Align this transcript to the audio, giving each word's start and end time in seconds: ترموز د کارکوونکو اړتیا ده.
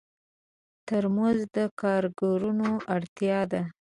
ترموز 0.87 1.39
د 1.55 1.57
کارکوونکو 1.81 2.71
اړتیا 2.95 3.39
ده. 3.51 3.61